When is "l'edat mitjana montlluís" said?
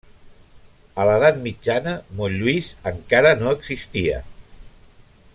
1.09-2.69